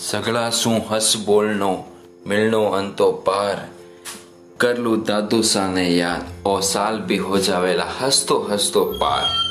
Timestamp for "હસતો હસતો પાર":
8.00-9.47